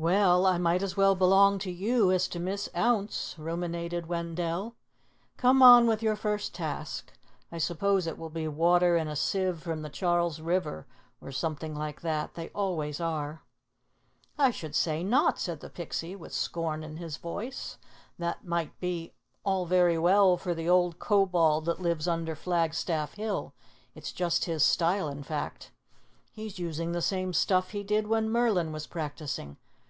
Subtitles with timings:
[0.00, 4.76] "Well, I might as well belong to you as to Miss Ounce," ruminated Wendell.
[5.36, 7.10] "Come on with your first task.
[7.50, 10.86] I suppose it will be water in a sieve from the Charles River
[11.20, 12.34] or something like that.
[12.34, 13.42] They always are."
[14.38, 17.76] "I should say not," said the Pixie with scorn in his voice.
[18.20, 19.14] "That might be
[19.44, 23.52] all very well for the old Kobold that lives under Flag Staff Hill.
[23.96, 25.72] It's just his style, in fact.
[26.30, 29.56] He's using the same stuff he did when Merlin was practicing.